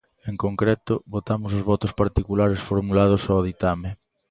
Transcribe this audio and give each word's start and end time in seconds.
En 0.29 0.35
concreto, 0.43 0.93
votamos 1.15 1.51
os 1.57 1.63
votos 1.71 1.95
particulares 2.01 2.63
formulados 2.69 3.21
ao 3.25 3.43
ditame. 3.47 3.89